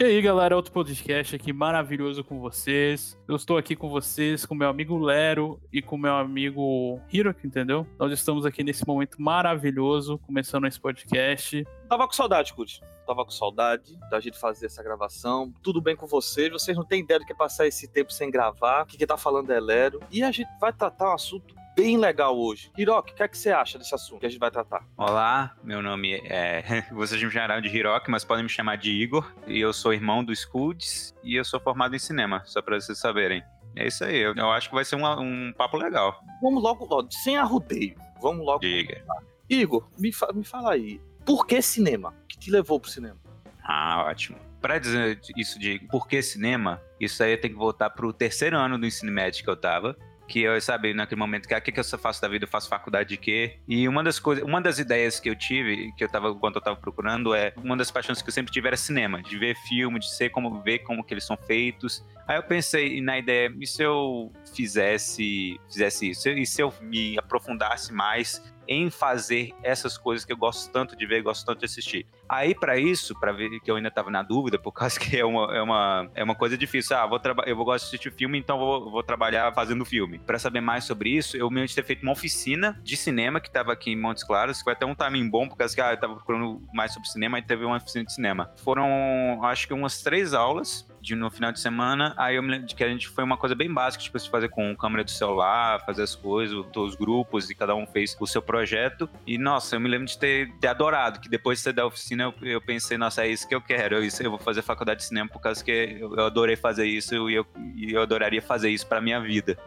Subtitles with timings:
[0.00, 3.18] E aí, galera, outro podcast aqui maravilhoso com vocês.
[3.26, 7.84] Eu estou aqui com vocês, com meu amigo Lero e com meu amigo Hiroki, entendeu?
[7.98, 11.66] Nós estamos aqui nesse momento maravilhoso, começando esse podcast.
[11.88, 12.78] Tava com saudade, Kurt.
[13.04, 15.52] Tava com saudade da gente fazer essa gravação.
[15.64, 16.48] Tudo bem com vocês?
[16.52, 18.84] Vocês não têm ideia do que é passar esse tempo sem gravar.
[18.84, 19.98] O que, que tá falando é Lero.
[20.12, 22.72] E a gente vai tratar um assunto bem legal hoje.
[22.76, 24.84] Hiroki, o que, é que você acha desse assunto que a gente vai tratar?
[24.96, 26.84] Olá, meu nome é.
[26.90, 29.32] Vocês me chamaram de Hiroki, mas podem me chamar de Igor.
[29.46, 32.98] E eu sou irmão do Scuds e eu sou formado em cinema, só pra vocês
[32.98, 33.44] saberem.
[33.76, 36.20] É isso aí, eu, eu acho que vai ser um, um papo legal.
[36.42, 37.94] Vamos logo, ó, sem arrudeio.
[38.20, 38.58] Vamos logo.
[38.58, 39.00] Diga.
[39.48, 41.00] Igor, me, fa me fala aí.
[41.24, 42.12] Por que cinema?
[42.24, 43.20] O que te levou pro cinema?
[43.62, 44.36] Ah, ótimo.
[44.60, 48.56] Pra dizer isso de por que cinema, isso aí eu tenho que voltar pro terceiro
[48.58, 49.96] ano do ensino médio que eu tava
[50.28, 52.68] que eu sabia naquele momento que o que, que eu faço da vida, eu faço
[52.68, 53.58] faculdade de quê?
[53.66, 56.60] E uma das coisas, uma das ideias que eu tive, que eu tava, quando eu
[56.60, 59.98] tava procurando, é uma das paixões que eu sempre tive era cinema, de ver filme,
[59.98, 62.04] de ser como ver como que eles são feitos.
[62.26, 66.28] Aí eu pensei na ideia, e se eu fizesse, fizesse isso?
[66.28, 71.06] E se eu me aprofundasse mais em fazer essas coisas que eu gosto tanto de
[71.06, 72.06] ver, gosto tanto de assistir.
[72.28, 75.24] Aí, para isso, para ver que eu ainda tava na dúvida, por causa que é
[75.24, 76.96] uma, é uma, é uma coisa difícil.
[76.96, 80.18] Ah, vou eu vou gostar de assistir filme, então vou, vou trabalhar fazendo filme.
[80.18, 83.72] Para saber mais sobre isso, eu mesmo ter feito uma oficina de cinema que tava
[83.72, 86.00] aqui em Montes Claros, que foi até um timing bom, por causa que ah, eu
[86.00, 88.52] tava procurando mais sobre cinema e teve uma oficina de cinema.
[88.62, 92.14] Foram, acho que umas três aulas de, no final de semana.
[92.16, 94.28] Aí eu me lembro de que a gente foi uma coisa bem básica, tipo, se
[94.28, 98.26] fazer com câmera do celular, fazer as coisas, os grupos, e cada um fez o
[98.26, 99.08] seu projeto.
[99.26, 102.24] E, nossa, eu me lembro de ter, ter adorado, que depois de ser da oficina,
[102.24, 103.96] eu, eu, pensei, nossa, é isso que eu quero.
[103.96, 106.86] Eu, isso, eu vou fazer faculdade de cinema por causa que eu, eu adorei fazer
[106.86, 109.58] isso e eu, e eu adoraria fazer isso pra minha vida.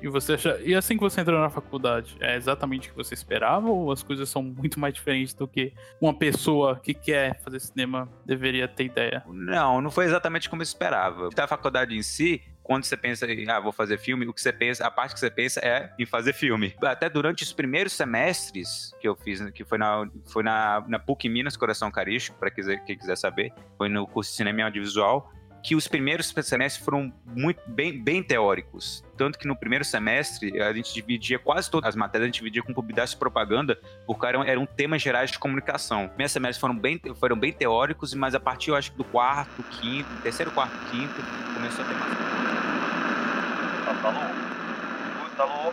[0.00, 0.58] E você acha...
[0.62, 4.02] E assim que você entrou na faculdade, é exatamente o que você esperava ou as
[4.02, 8.84] coisas são muito mais diferentes do que uma pessoa que quer fazer cinema deveria ter
[8.84, 9.24] ideia?
[9.26, 11.28] Não, não foi exatamente como eu esperava.
[11.30, 14.52] Da faculdade em si, quando você pensa em, ah, vou fazer filme, o que você
[14.52, 16.74] pensa, a parte que você pensa é em fazer filme.
[16.82, 21.30] Até durante os primeiros semestres que eu fiz, que foi na, foi na, na PUC
[21.30, 25.32] Minas Coração Carístico, para quem quiser saber, foi no curso de Cinema e Audiovisual,
[25.62, 29.04] que os primeiros semestres foram muito bem, bem teóricos.
[29.16, 32.62] Tanto que no primeiro semestre a gente dividia quase todas as matérias, a gente dividia
[32.62, 36.08] com publicidade e propaganda, porque eram, eram temas gerais de comunicação.
[36.08, 40.08] Primeiros semestres foram bem, foram bem teóricos, mas a partir, eu acho do quarto, quinto,
[40.22, 41.14] terceiro, quarto, quinto,
[41.54, 42.18] começou a ter mais.
[44.04, 44.20] Alô?
[45.38, 45.72] Alô?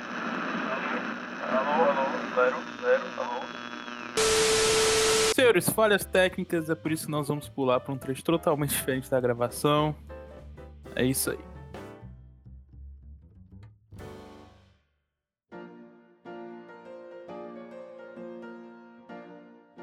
[1.52, 1.84] Alô?
[1.90, 2.06] Alô?
[2.36, 3.42] Zero, zero, alô?
[5.36, 9.12] Senhores, falhas técnicas, é por isso que nós vamos pular para um trecho totalmente diferente
[9.12, 9.94] da gravação.
[10.96, 11.40] É isso aí.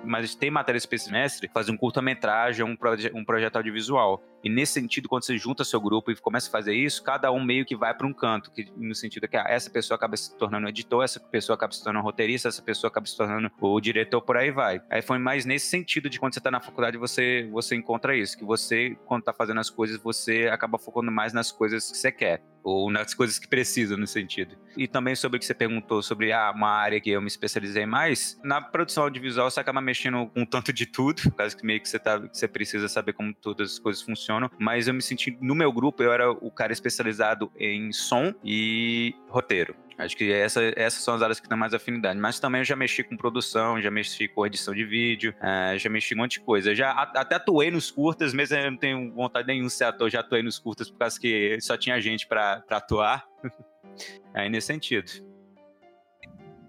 [0.02, 4.22] mas tem matéria esse semestre, fazer um curta-metragem, um, proje um projeto audiovisual.
[4.42, 7.42] E nesse sentido, quando você junta seu grupo e começa a fazer isso, cada um
[7.42, 10.36] meio que vai para um canto, que, no sentido que ah, essa pessoa acaba se
[10.36, 14.20] tornando editor, essa pessoa acaba se tornando roteirista, essa pessoa acaba se tornando o diretor,
[14.20, 14.82] por aí vai.
[14.90, 18.36] Aí foi mais nesse sentido de quando você está na faculdade, você, você encontra isso,
[18.36, 22.10] que você, quando está fazendo as coisas, você acaba focando mais nas coisas que você
[22.10, 24.56] quer ou nas coisas que precisam no sentido.
[24.76, 27.84] E também sobre o que você perguntou sobre ah, uma área que eu me especializei
[27.84, 31.80] mais, na produção audiovisual você acaba mexendo com um tanto de tudo, causa que meio
[31.80, 35.02] que você, tá, que você precisa saber como todas as coisas funcionam mas eu me
[35.02, 39.74] senti, no meu grupo, eu era o cara especializado em som e roteiro.
[39.98, 42.18] Acho que essa, essas são as áreas que têm mais afinidade.
[42.18, 45.88] Mas também eu já mexi com produção, já mexi com edição de vídeo, uh, já
[45.88, 46.74] mexi com um monte de coisa.
[46.74, 50.20] Já até atuei nos curtas, mesmo eu não tenho vontade nenhuma de ser ator, já
[50.20, 53.26] atuei nos curtas por causa que só tinha gente para atuar.
[54.34, 55.10] Aí nesse sentido.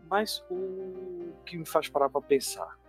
[0.10, 2.83] Mas o que me faz parar pra pensar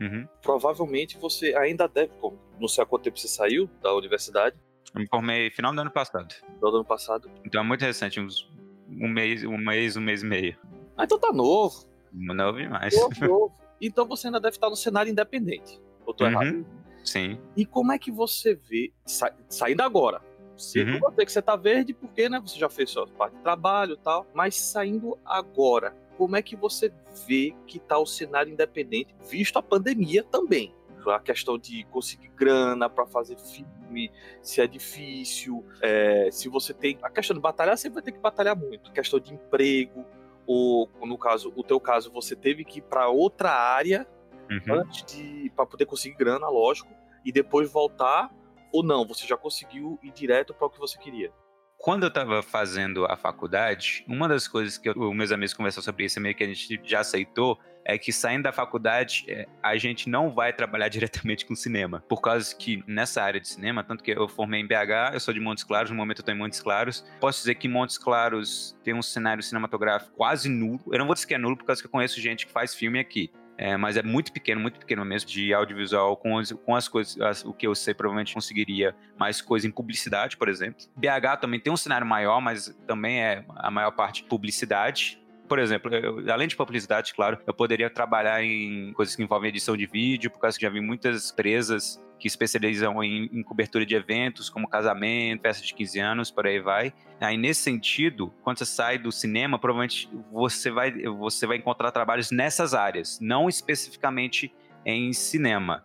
[0.00, 0.26] Uhum.
[0.42, 2.12] Provavelmente você ainda deve,
[2.60, 4.56] não sei há quanto tempo você saiu da universidade.
[4.94, 6.32] Eu me formei final do ano passado.
[6.32, 7.30] Final do ano passado.
[7.44, 8.50] Então é muito recente, uns
[8.88, 10.56] um mês, um mês, um mês e meio.
[10.96, 11.86] Ah, então tá novo.
[12.12, 12.94] Novo demais.
[12.94, 13.54] Novo, novo.
[13.80, 15.80] Então você ainda deve estar no cenário independente.
[16.04, 16.30] Ou tô uhum.
[16.30, 16.66] errado?
[17.04, 17.38] Sim.
[17.56, 20.20] E como é que você vê, sa saindo agora,
[20.56, 21.00] você uhum.
[21.00, 23.98] não que você tá verde porque, né, você já fez sua parte de trabalho e
[23.98, 26.92] tal, mas saindo agora, como é que você
[27.26, 30.74] vê que está o cenário independente, visto a pandemia também?
[31.06, 34.10] A questão de conseguir grana para fazer filme,
[34.42, 36.98] se é difícil, é, se você tem.
[37.00, 38.90] A questão de batalhar, você vai ter que batalhar muito.
[38.90, 40.04] A questão de emprego,
[40.44, 44.04] ou no caso, o teu caso, você teve que ir para outra área
[44.50, 44.80] uhum.
[44.80, 45.48] antes de.
[45.54, 46.92] para poder conseguir grana, lógico,
[47.24, 48.28] e depois voltar,
[48.72, 51.32] ou não, você já conseguiu ir direto para o que você queria?
[51.78, 56.06] Quando eu estava fazendo a faculdade, uma das coisas que os meus amigos conversaram sobre
[56.06, 60.08] isso, meio que a gente já aceitou, é que saindo da faculdade, é, a gente
[60.08, 62.02] não vai trabalhar diretamente com cinema.
[62.08, 65.32] Por causa que nessa área de cinema, tanto que eu formei em BH, eu sou
[65.32, 67.04] de Montes Claros, no momento eu estou em Montes Claros.
[67.20, 70.80] Posso dizer que Montes Claros tem um cenário cinematográfico quase nulo.
[70.90, 72.74] Eu não vou dizer que é nulo, por causa que eu conheço gente que faz
[72.74, 73.30] filme aqui.
[73.58, 77.18] É, mas é muito pequeno, muito pequeno mesmo, de audiovisual com, as, com as coisas,
[77.20, 80.84] as, o que eu sei, provavelmente conseguiria mais coisa em publicidade, por exemplo.
[80.94, 85.94] BH também tem um cenário maior, mas também é a maior parte publicidade por exemplo,
[85.94, 90.30] eu, além de publicidade, claro, eu poderia trabalhar em coisas que envolvem edição de vídeo,
[90.30, 94.68] por causa que já vi muitas empresas que especializam em, em, cobertura de eventos, como
[94.68, 96.92] casamento, festa de 15 anos, por aí vai.
[97.20, 102.30] Aí, nesse sentido, quando você sai do cinema, provavelmente você vai, você vai encontrar trabalhos
[102.30, 104.52] nessas áreas, não especificamente
[104.84, 105.84] em cinema.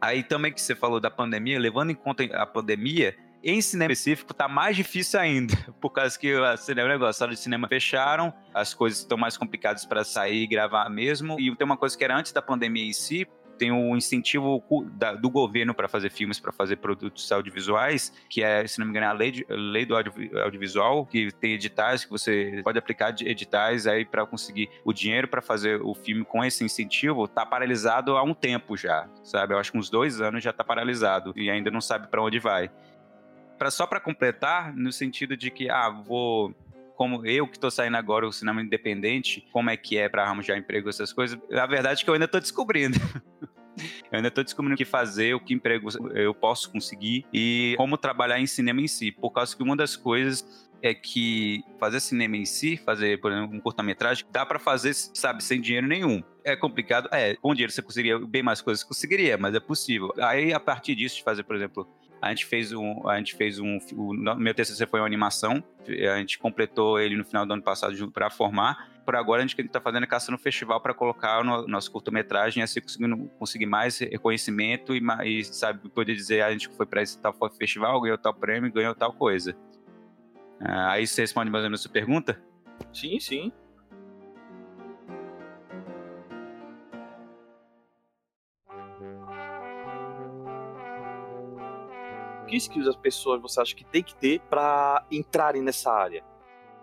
[0.00, 4.32] Aí também que você falou da pandemia, levando em conta a pandemia, em cinema específico
[4.32, 8.32] tá mais difícil ainda, por causa que o cinema negócio, as salas de cinema fecharam,
[8.54, 11.38] as coisas estão mais complicadas para sair e gravar mesmo.
[11.38, 13.26] E tem uma coisa que era antes da pandemia em si,
[13.58, 14.62] tem um incentivo
[15.20, 19.06] do governo para fazer filmes, para fazer produtos audiovisuais, que é, se não me engano,
[19.06, 24.04] a lei, de, lei do audiovisual, que tem editais que você pode aplicar editais aí
[24.04, 28.34] para conseguir o dinheiro para fazer o filme com esse incentivo, tá paralisado há um
[28.34, 29.54] tempo já, sabe?
[29.54, 32.38] Eu acho que uns dois anos já tá paralisado e ainda não sabe para onde
[32.38, 32.70] vai
[33.58, 36.54] pra, só para completar, no sentido de que, ah, vou
[36.96, 40.56] como eu que estou saindo agora o cinema independente, como é que é para arranjar
[40.56, 42.96] emprego, essas coisas, a verdade é que eu ainda estou descobrindo.
[44.10, 47.96] eu ainda estou descobrindo o que fazer, o que emprego eu posso conseguir e como
[47.96, 52.36] trabalhar em cinema em si, por causa que uma das coisas é que fazer cinema
[52.36, 56.22] em si, fazer, por exemplo, um curta-metragem, dá para fazer, sabe, sem dinheiro nenhum.
[56.44, 60.12] É complicado, é, com dinheiro você conseguiria bem mais coisas, conseguiria, mas é possível.
[60.18, 61.88] Aí, a partir disso, de fazer, por exemplo,
[62.24, 66.18] a gente fez um, a gente fez um, o meu TCC foi uma animação, a
[66.18, 68.92] gente completou ele no final do ano passado para formar.
[69.04, 72.80] Por agora a gente está fazendo é caçando festival para colocar no nosso curta-metragem, assim
[72.80, 77.18] conseguindo conseguir mais reconhecimento e, e sabe poder dizer ah, a gente foi para esse
[77.18, 79.54] tal festival, ganhou tal prêmio, ganhou tal coisa.
[80.58, 82.40] Ah, aí você responde mais ou menos a sua pergunta?
[82.90, 83.52] Sim, sim.
[92.54, 96.22] Que skills as pessoas você acha que tem que ter para entrarem nessa área?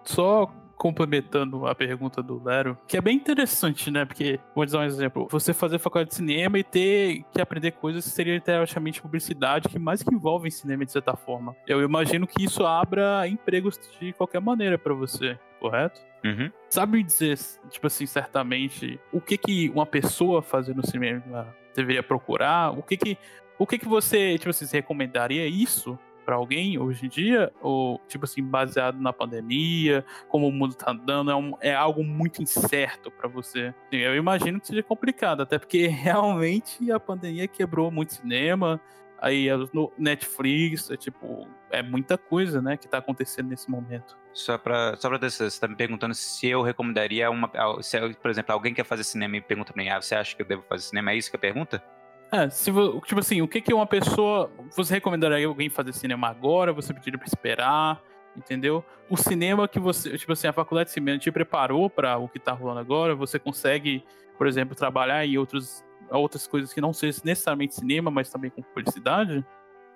[0.04, 4.04] Só complementando a pergunta do Lero, que é bem interessante, né?
[4.04, 8.04] Porque, vou dar um exemplo, você fazer faculdade de cinema e ter que aprender coisas
[8.04, 11.56] que seria teoricamente publicidade, que mais que envolvem cinema de certa forma.
[11.68, 16.02] Eu imagino que isso abra empregos de qualquer maneira para você, correto?
[16.26, 16.52] Uhum.
[16.68, 17.38] Sabe dizer,
[17.70, 22.72] tipo assim, certamente, o que que uma pessoa fazendo cinema deveria procurar?
[22.72, 23.18] O que que
[23.62, 27.54] o que, que você, tipo assim, você recomendaria isso para alguém hoje em dia?
[27.62, 32.04] Ou, tipo assim, baseado na pandemia, como o mundo tá andando, é, um, é algo
[32.04, 33.72] muito incerto para você?
[33.92, 38.82] Eu imagino que seja complicado, até porque realmente a pandemia quebrou muito cinema,
[39.20, 44.18] aí no Netflix, é tipo, é muita coisa, né, que tá acontecendo nesse momento.
[44.34, 47.52] Só pra, só pra ter, você tá me perguntando se eu recomendaria uma.
[47.84, 50.42] Se, por exemplo, alguém quer fazer cinema e pergunta pra mim, ah, você acha que
[50.42, 51.12] eu devo fazer cinema?
[51.12, 52.01] É isso que é a pergunta?
[52.32, 52.72] É, se,
[53.06, 54.50] tipo assim, o que que uma pessoa.
[54.76, 56.72] Você recomendaria alguém fazer cinema agora?
[56.72, 58.02] Você pediria pra esperar?
[58.36, 58.86] Entendeu?
[59.10, 60.18] O cinema que você.
[60.18, 63.14] Tipo assim, a faculdade de cinema te preparou para o que tá rolando agora?
[63.16, 64.02] Você consegue,
[64.38, 68.62] por exemplo, trabalhar em outros, outras coisas que não sejam necessariamente cinema, mas também com
[68.62, 69.46] publicidade?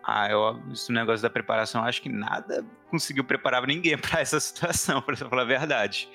[0.03, 5.01] Ah, eu, esse negócio da preparação, acho que nada conseguiu preparar ninguém para essa situação,
[5.01, 6.09] para falar a verdade.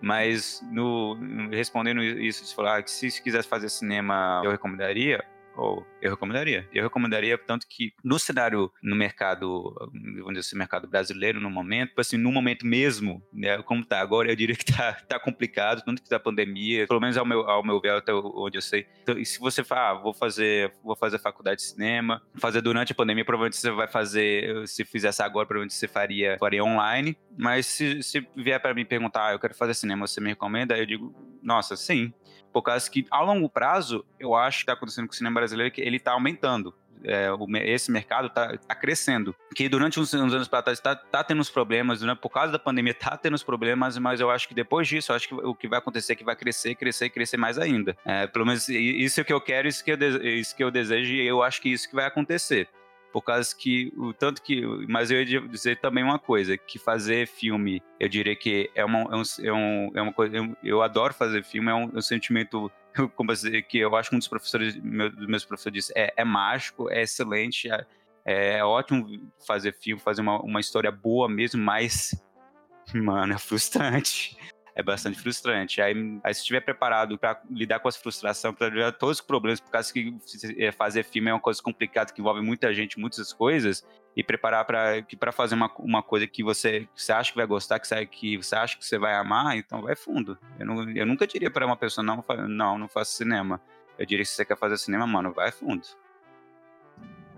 [0.00, 1.16] Mas no,
[1.50, 5.24] respondendo isso, se falar que se quisesse fazer cinema, eu recomendaria
[5.58, 6.68] ou eu recomendaria.
[6.72, 11.90] Eu recomendaria, tanto que no cenário, no mercado, vamos dizer assim, mercado brasileiro no momento,
[11.90, 15.82] tipo assim, no momento mesmo, né, como tá agora, eu diria que tá, tá complicado,
[15.84, 18.86] tanto que da pandemia, pelo menos ao meu, ao meu ver, até onde eu sei.
[19.02, 22.92] Então, e se você falar, ah, vou fazer, vou fazer faculdade de cinema, fazer durante
[22.92, 27.66] a pandemia, provavelmente você vai fazer, se fizesse agora, provavelmente você faria, faria online, mas
[27.66, 30.78] se, se vier para mim perguntar, ah, eu quero fazer cinema, você me recomenda?
[30.78, 32.12] Eu digo, nossa, sim,
[32.52, 35.72] por causa que, a longo prazo, eu acho que está acontecendo com o cinema brasileiro
[35.72, 36.74] que ele está aumentando.
[37.04, 39.34] É, o, esse mercado está tá crescendo.
[39.54, 42.14] Que durante uns, uns anos para trás está tá tendo uns problemas, né?
[42.14, 45.28] por causa da pandemia está tendo uns problemas, mas eu acho que depois disso, acho
[45.28, 47.96] que o que vai acontecer é que vai crescer, crescer, crescer mais ainda.
[48.04, 50.70] É, pelo menos isso é o que eu quero, isso que eu, isso que eu
[50.70, 52.68] desejo e eu acho que isso que vai acontecer
[53.20, 57.26] por causa que o tanto que mas eu ia dizer também uma coisa que fazer
[57.26, 61.12] filme eu diria que é uma é, um, é, é uma coisa eu, eu, adoro
[61.12, 62.70] fazer filme é um, é um sentimento
[63.16, 66.14] como dizer que eu acho que um dos professores meu, dos meus professores disse é,
[66.16, 67.68] é mágico é excelente
[68.24, 69.04] é, é ótimo
[69.44, 72.14] fazer filme fazer uma, uma história boa mesmo mas
[72.94, 74.36] mano é frustrante
[74.78, 75.82] é bastante frustrante.
[75.82, 75.92] Aí,
[76.22, 79.58] aí se estiver preparado para lidar com essa frustração, para lidar com todos os problemas,
[79.58, 80.16] por causa que
[80.56, 84.64] é, fazer filme é uma coisa complicada que envolve muita gente, muitas coisas, e preparar
[84.64, 87.80] para que para fazer uma, uma coisa que você, que você acha que vai gostar,
[87.80, 90.38] que você, que você acha que você vai amar, então vai fundo.
[90.60, 93.60] Eu, não, eu nunca diria para uma pessoa não, não, não faça cinema.
[93.98, 95.82] Eu diria que se você quer fazer cinema, mano, vai fundo.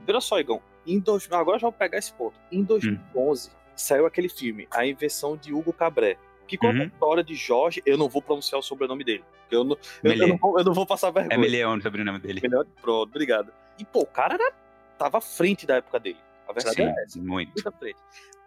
[0.07, 2.39] Olha só, Igor, em dois, agora já vou pegar esse ponto.
[2.53, 3.53] Em 2011 hum.
[3.75, 6.19] saiu aquele filme, A Invenção de Hugo Cabré.
[6.51, 6.83] Que conta uhum.
[6.83, 9.25] a história de Jorge, eu não vou pronunciar o sobrenome dele.
[9.49, 11.33] Eu não, eu, eu, não, vou, eu não, vou, passar vergonha.
[11.33, 12.41] É Meleão o sobrenome dele.
[12.43, 13.53] Meleão, pronto, obrigado.
[13.79, 14.53] E, pô, o cara era,
[14.99, 16.19] tava à frente da época dele.
[16.49, 17.19] A verdade Sim, é essa.
[17.21, 17.53] Muito.
[17.53, 17.99] muito à frente.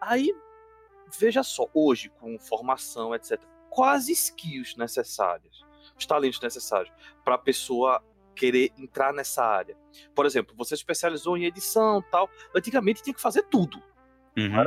[0.02, 0.36] Aí,
[1.18, 5.64] veja só, hoje, com formação, etc., quais skills necessárias,
[5.98, 6.92] os talentos necessários
[7.24, 8.04] para a pessoa
[8.36, 9.78] querer entrar nessa área.
[10.14, 12.30] Por exemplo, você especializou em edição tal.
[12.54, 13.82] Antigamente tinha que fazer tudo.
[14.38, 14.62] Uhum.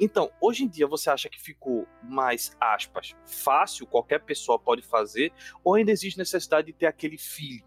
[0.00, 5.30] Então, hoje em dia você acha que ficou mais, aspas, fácil, qualquer pessoa pode fazer,
[5.62, 7.64] ou ainda existe necessidade de ter aquele feeling,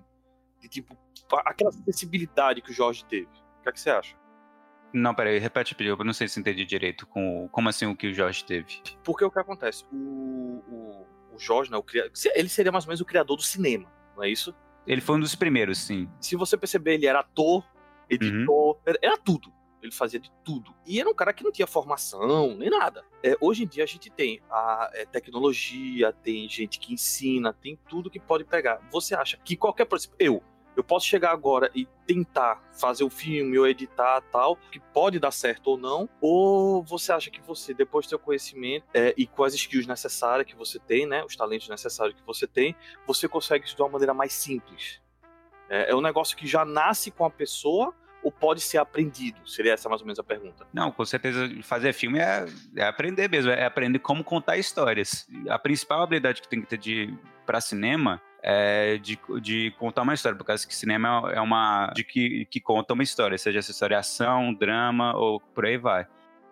[0.59, 0.97] de tipo,
[1.45, 3.27] aquela sensibilidade que o Jorge teve?
[3.59, 4.15] O que, é que você acha?
[4.91, 7.07] Não, peraí, repete, eu não sei se entendi direito.
[7.07, 8.81] Com, como assim o que o Jorge teve?
[9.03, 9.85] Porque o que acontece?
[9.91, 11.85] O, o, o Jorge, né, o,
[12.35, 14.55] ele seria mais ou menos o criador do cinema, não é isso?
[14.85, 16.09] Ele foi um dos primeiros, sim.
[16.19, 17.65] Se você perceber, ele era ator,
[18.09, 18.93] editor, uhum.
[19.01, 19.51] era, tudo.
[19.83, 20.73] Ele fazia de tudo.
[20.85, 23.03] E era um cara que não tinha formação, nem nada.
[23.21, 27.77] É, hoje em dia a gente tem a é, tecnologia, tem gente que ensina, tem
[27.89, 28.79] tudo que pode pegar.
[28.91, 29.87] Você acha que qualquer.
[29.93, 30.43] Exemplo, eu,
[30.75, 35.31] eu posso chegar agora e tentar fazer o filme ou editar tal, que pode dar
[35.31, 39.43] certo ou não, ou você acha que você, depois do seu conhecimento é, e com
[39.43, 42.75] as skills necessárias que você tem, né, os talentos necessários que você tem,
[43.05, 45.01] você consegue isso de uma maneira mais simples?
[45.69, 49.37] É, é um negócio que já nasce com a pessoa ou pode ser aprendido?
[49.45, 50.65] Seria essa mais ou menos a pergunta.
[50.73, 55.27] Não, com certeza fazer filme é, é aprender mesmo, é aprender como contar histórias.
[55.49, 57.13] A principal habilidade que tem que ter de
[57.45, 62.03] para cinema é, de, de contar uma história, por causa que cinema é uma de
[62.03, 66.05] que, que conta uma história, seja essa história ação, drama ou por aí vai.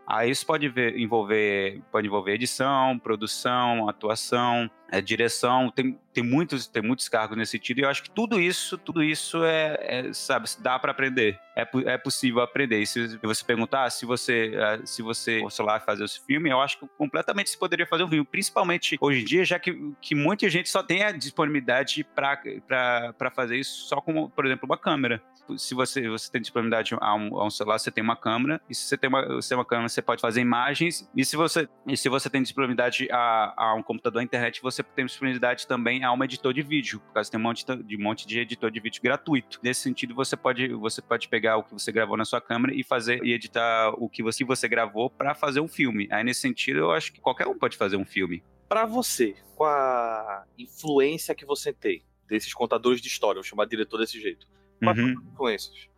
[0.08, 6.68] Aí isso pode ver, envolver, pode envolver edição, produção, atuação, é, direção, tem, tem, muitos,
[6.68, 10.14] tem muitos cargos nesse sentido, e eu acho que tudo isso, tudo isso é, é
[10.14, 11.40] sabe, dá para aprender.
[11.56, 12.80] É, é possível aprender.
[12.80, 16.62] E se você perguntar se você, é, se você fosse lá fazer esse filme, eu
[16.62, 20.14] acho que completamente se poderia fazer um filme, principalmente hoje em dia, já que, que
[20.14, 25.22] muita gente só tem a disponibilidade para fazer isso só com, por exemplo, uma câmera
[25.58, 28.76] se você, você tem disponibilidade a um, a um, celular, você tem uma câmera, e
[28.76, 32.10] se você tem uma, uma câmera, você pode fazer imagens, e se você, e se
[32.10, 36.24] você tem disponibilidade a, a um computador à internet, você tem disponibilidade também a um
[36.24, 39.02] editor de vídeo, por causa tem um monte de, um monte de editor de vídeo
[39.02, 39.60] gratuito.
[39.62, 42.84] Nesse sentido, você pode, você pode pegar o que você gravou na sua câmera e
[42.84, 46.08] fazer e editar o que você, que você gravou para fazer um filme.
[46.12, 48.44] Aí, nesse sentido, eu acho que qualquer um pode fazer um filme.
[48.68, 53.98] Para você, com a influência que você tem desses contadores de história, vou chamar diretor
[53.98, 54.48] desse jeito,
[54.82, 55.16] uhum.
[55.34, 55.90] influências?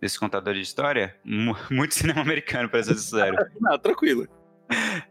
[0.00, 1.18] Desse contador de história?
[1.70, 3.36] Muito cinema americano, para ser sincero.
[3.60, 4.28] Não, tranquilo.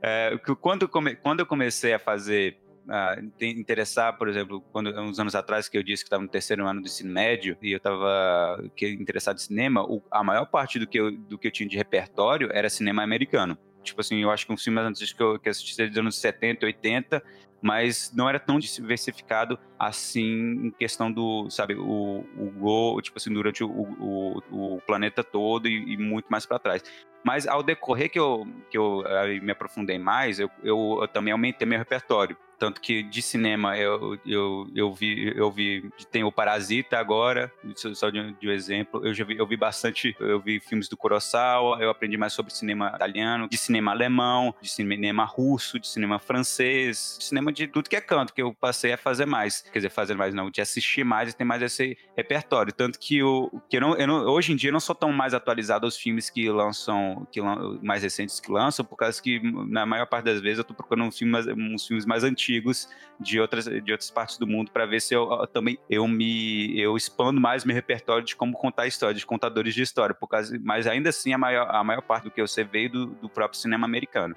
[0.02, 5.36] É, quando, come, quando eu comecei a fazer a interessar, por exemplo, quando uns anos
[5.36, 8.64] atrás que eu disse que estava no terceiro ano do ensino médio e eu estava
[8.82, 11.78] interessado em cinema, o, a maior parte do que, eu, do que eu tinha de
[11.78, 13.58] repertório era cinema americano.
[13.84, 16.66] Tipo assim, eu acho que um filme antes que eu que assisti dos anos 70,
[16.66, 17.24] 80,
[17.62, 23.34] mas não era tão diversificado assim em questão do, sabe, o, o Go, tipo assim,
[23.34, 26.84] durante o, o, o planeta todo e, e muito mais para trás.
[27.24, 29.04] Mas ao decorrer que eu, que eu
[29.42, 32.38] me aprofundei mais, eu, eu, eu também aumentei meu repertório.
[32.64, 38.10] Tanto que de cinema eu, eu, eu vi, eu vi, tem o Parasita agora, só
[38.10, 39.06] de, de um exemplo.
[39.06, 42.54] Eu já vi, eu vi bastante, eu vi filmes do Kurosawa, eu aprendi mais sobre
[42.54, 47.90] cinema italiano, de cinema alemão, de cinema russo, de cinema francês, de cinema de tudo
[47.90, 49.62] que é canto, que eu passei a fazer mais.
[49.62, 52.72] Quer dizer, fazer mais não, de assistir mais e ter mais esse repertório.
[52.72, 55.12] Tanto que, eu, que eu não, eu não, hoje em dia eu não sou tão
[55.12, 57.40] mais atualizado aos filmes que lançam, que
[57.82, 59.40] mais recentes que lançam, por causa que
[59.70, 62.90] na maior parte das vezes eu tô procurando uns filmes, uns filmes mais antigos
[63.20, 66.96] de outras, de outras partes do mundo para ver se eu, também eu me eu
[66.98, 70.88] expando mais meu repertório de como contar história, de contadores de história, por causa, mas
[70.88, 73.60] ainda assim a maior, a maior parte do que eu sei veio do, do próprio
[73.60, 74.36] cinema americano.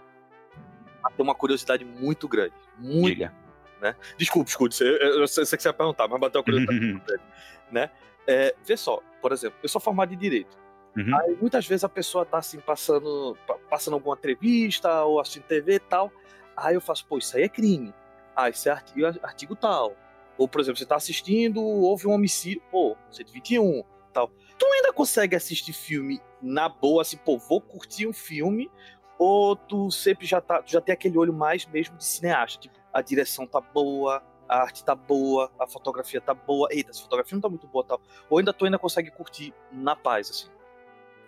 [1.16, 3.32] Tem uma curiosidade muito grande, muito, Diga.
[3.80, 3.94] né?
[4.18, 7.22] Desculpe, escute, eu, sei que você vai perguntar, mas bateu uma curiosidade muito grande,
[7.70, 7.90] né?
[8.26, 10.65] É, vê só, por exemplo, eu sou formado em direito.
[10.96, 11.16] Uhum.
[11.16, 13.36] Aí muitas vezes a pessoa tá assim passando,
[13.68, 16.10] passando alguma entrevista ou assistindo TV e tal.
[16.56, 17.92] Aí eu faço, pô, isso aí é crime
[18.36, 19.96] ah, esse é artigo, artigo tal.
[20.36, 24.30] Ou, por exemplo, você está assistindo, houve um homicídio, pô, 121, tal.
[24.58, 28.70] Tu ainda consegue assistir filme na boa, assim, pô, vou curtir um filme,
[29.18, 33.00] ou tu sempre já, tá, já tem aquele olho mais mesmo de cineasta, tipo, a
[33.00, 36.68] direção tá boa, a arte tá boa, a fotografia tá boa.
[36.70, 38.00] Eita, essa fotografia não tá muito boa tal.
[38.28, 40.55] Ou ainda tu ainda consegue curtir na paz, assim.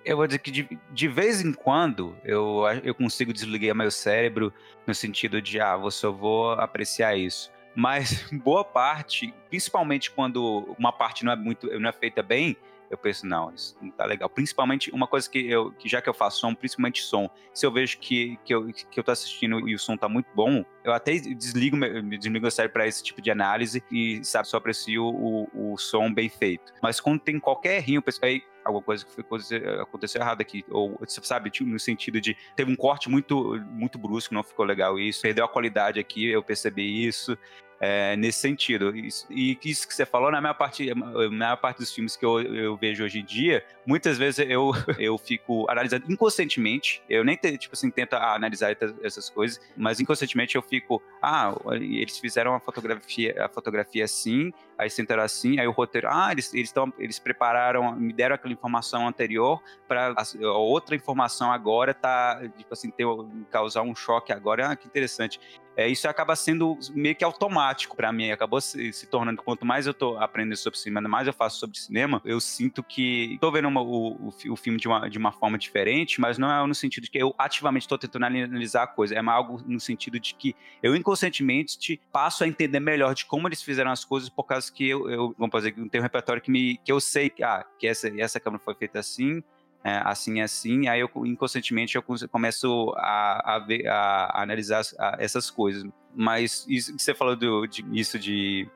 [0.04, 4.52] Eu vou dizer que de, de vez em quando eu, eu consigo desligar meu cérebro
[4.86, 7.50] no sentido de, ah, eu só vou apreciar isso.
[7.74, 12.56] Mas boa parte, principalmente quando uma parte não é muito, não é feita bem,
[12.90, 14.28] eu penso, não, isso não tá legal.
[14.28, 17.72] Principalmente, uma coisa que eu, que já que eu faço som, principalmente som, se eu
[17.72, 20.92] vejo que, que, eu, que eu tô assistindo e o som tá muito bom, eu
[20.92, 25.72] até desligo, desligo o cérebro para esse tipo de análise e, sabe, só aprecio o,
[25.72, 26.72] o som bem feito.
[26.82, 29.38] Mas quando tem qualquer errinho, eu penso, aí, alguma coisa que ficou,
[29.80, 30.64] aconteceu errado aqui.
[30.70, 34.98] Ou, sabe, tipo, no sentido de teve um corte muito, muito brusco, não ficou legal
[34.98, 37.36] isso, perdeu a qualidade aqui, eu percebi isso
[37.80, 38.92] é, nesse sentido.
[38.96, 42.40] E isso que você falou, na maior parte, na maior parte dos filmes que eu,
[42.40, 47.74] eu vejo hoje em dia, muitas vezes eu, eu fico analisando inconscientemente, eu nem, tipo
[47.74, 53.48] assim, tento analisar essas coisas, mas inconscientemente eu fico, ah, eles fizeram a fotografia, a
[53.48, 58.34] fotografia assim, aí sentaram assim, aí o roteiro, ah, eles, eles, eles prepararam, me deram
[58.34, 63.06] aquela informação anterior para outra informação agora tá, tipo assim, ter,
[63.50, 65.40] causar um choque agora, ah, que interessante
[65.78, 68.32] é, isso acaba sendo meio que automático para mim.
[68.32, 71.78] Acabou se, se, tornando, quanto mais eu tô aprendendo sobre cinema, mais eu faço sobre
[71.78, 75.56] cinema, eu sinto que tô vendo uma, o, o, filme de uma, de uma forma
[75.56, 79.14] diferente, mas não é no sentido de que eu ativamente estou tentando analisar a coisa,
[79.14, 83.46] é algo no sentido de que eu inconscientemente te passo a entender melhor de como
[83.46, 86.50] eles fizeram as coisas, por causa que eu, eu vamos fazer, tem um repertório que,
[86.50, 89.44] me, que eu sei que, ah, que essa, essa câmera foi feita assim,
[89.84, 95.50] é, assim assim, aí eu inconscientemente eu começo a, a, ver, a, analisar a, essas
[95.50, 95.84] coisas.
[96.14, 98.68] Mas isso que você falou do, de, isso de.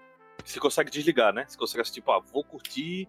[0.44, 1.44] Você consegue desligar, né?
[1.48, 3.08] Você consegue tipo, ah, vou curtir.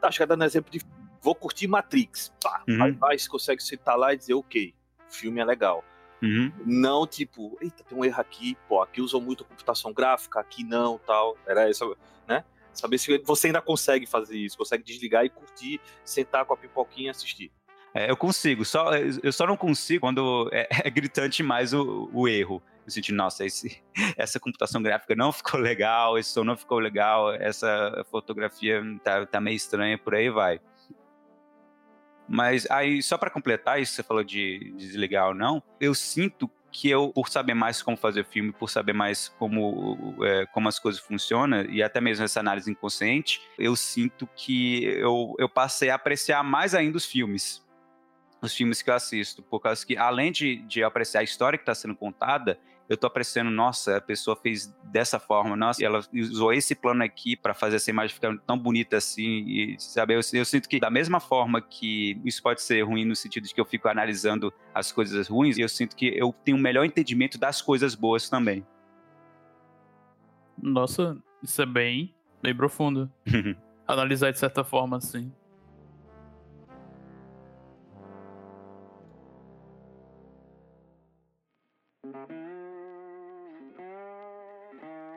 [0.00, 0.80] Tá, acho que dando exemplo de.
[1.20, 2.32] Vou curtir Matrix.
[2.42, 2.82] Pá, uhum.
[2.82, 4.74] aí, aí você consegue sentar lá e dizer, ok,
[5.08, 5.84] o filme é legal.
[6.22, 6.50] Uhum.
[6.64, 10.98] Não tipo, eita, tem um erro aqui, pô, aqui usam muito computação gráfica, aqui não,
[10.98, 11.36] tal.
[11.46, 12.44] Era isso, né?
[12.76, 17.08] Saber se você ainda consegue fazer isso, consegue desligar e curtir, sentar com a pipoquinha
[17.08, 17.50] e assistir.
[17.94, 22.28] É, eu consigo, só, eu só não consigo quando é, é gritante mais o, o
[22.28, 22.62] erro.
[22.84, 23.82] Eu senti, nossa, esse,
[24.16, 29.40] essa computação gráfica não ficou legal, esse som não ficou legal, essa fotografia tá, tá
[29.40, 30.60] meio estranha, por aí vai.
[32.28, 36.90] Mas aí, só para completar isso você falou de desligar ou não, eu sinto que
[36.90, 41.00] eu, por saber mais como fazer filme, por saber mais como, é, como as coisas
[41.00, 46.44] funcionam, e até mesmo essa análise inconsciente, eu sinto que eu, eu passei a apreciar
[46.44, 47.64] mais ainda os filmes.
[48.42, 51.62] Os filmes que eu assisto, por causa que, além de, de apreciar a história que
[51.62, 56.52] está sendo contada, eu tô apreciando, nossa, a pessoa fez dessa forma, nossa, ela usou
[56.52, 60.44] esse plano aqui para fazer essa imagem ficar tão bonita assim, e sabe, eu, eu,
[60.44, 63.64] sinto que da mesma forma que isso pode ser ruim no sentido de que eu
[63.64, 67.94] fico analisando as coisas ruins, eu sinto que eu tenho um melhor entendimento das coisas
[67.94, 68.64] boas também.
[70.56, 73.10] Nossa, isso é bem, bem profundo.
[73.86, 75.32] Analisar de certa forma, assim.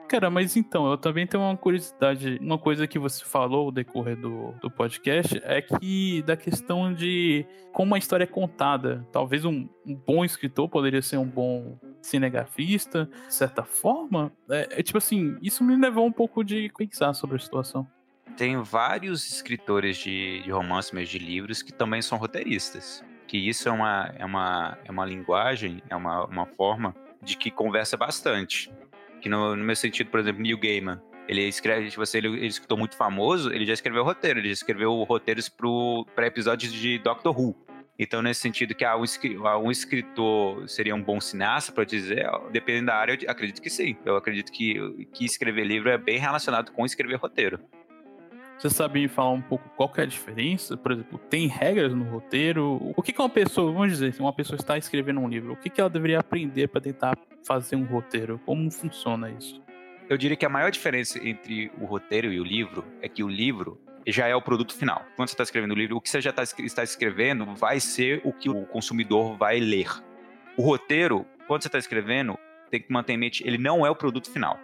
[0.09, 2.39] Cara, mas então, eu também tenho uma curiosidade.
[2.41, 7.45] Uma coisa que você falou no decorrer do, do podcast é que da questão de
[7.71, 9.05] como a história é contada.
[9.11, 14.31] Talvez um, um bom escritor poderia ser um bom cinegrafista, de certa forma.
[14.49, 17.87] É, é, tipo assim, isso me levou um pouco de pensar sobre a situação.
[18.35, 23.05] Tem vários escritores de, de romance, mesmo de livros, que também são roteiristas.
[23.27, 27.51] Que isso é uma, é uma, é uma linguagem, é uma, uma forma de que
[27.51, 28.71] conversa bastante.
[29.21, 32.47] Que no, no meu sentido, por exemplo, Neil Gaiman, ele escreve, tipo assim, ele, ele
[32.47, 35.51] escutou muito famoso, ele já escreveu roteiro, ele já escreveu roteiros
[36.15, 37.55] para episódios de Doctor Who.
[37.99, 39.03] Então, nesse sentido, que ah, um,
[39.45, 43.69] ah, um escritor seria um bom cineasta, para dizer, dependendo da área, eu acredito que
[43.69, 43.97] sim.
[44.05, 47.59] Eu acredito que, que escrever livro é bem relacionado com escrever roteiro.
[48.59, 50.75] Você sabe me falar um pouco qual é a diferença?
[50.75, 52.91] Por exemplo, tem regras no roteiro?
[52.93, 55.55] O que, que uma pessoa, vamos dizer, se uma pessoa está escrevendo um livro, o
[55.55, 57.17] que, que ela deveria aprender para tentar
[57.47, 58.37] fazer um roteiro?
[58.45, 59.61] Como funciona isso?
[60.09, 63.29] Eu diria que a maior diferença entre o roteiro e o livro é que o
[63.29, 65.05] livro já é o produto final.
[65.15, 68.19] Quando você está escrevendo o livro, o que você já tá, está escrevendo vai ser
[68.25, 69.87] o que o consumidor vai ler.
[70.57, 72.37] O roteiro, quando você está escrevendo,
[72.69, 74.59] tem que manter em mente, ele não é o produto final.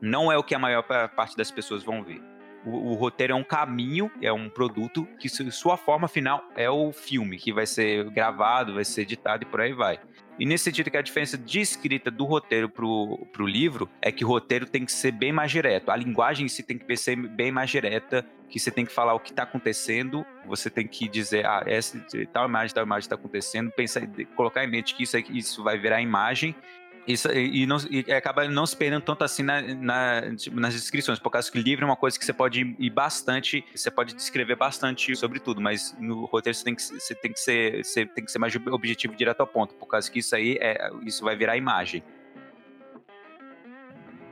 [0.00, 2.22] Não é o que a maior parte das pessoas vão ver
[2.66, 6.92] o, o, roteiro é um caminho, é um produto que sua forma final é o
[6.92, 10.00] filme, que vai ser gravado, vai ser editado e por aí vai.
[10.38, 14.24] E nesse sentido que a diferença de escrita do roteiro pro, pro livro é que
[14.24, 15.90] o roteiro tem que ser bem mais direto.
[15.90, 19.14] A linguagem em si tem que ser bem mais direta, que você tem que falar
[19.14, 21.98] o que está acontecendo, você tem que dizer, ah, essa
[22.32, 24.02] tal imagem, tal imagem está acontecendo, pensar,
[24.34, 26.54] colocar em mente que isso, isso vai virar imagem,
[27.06, 31.20] Isso, e, não, e acaba não se perdendo tanto assim na, na, tipo, nas descrições,
[31.20, 34.56] por causa que livro é uma coisa que você pode ir bastante, você pode descrever
[34.56, 38.24] bastante sobre tudo, mas no roteiro você tem que, você tem que, ser, você tem
[38.24, 41.36] que ser mais objetivo direto ao ponto, por causa que isso aí é, isso vai
[41.36, 42.02] virar imagem.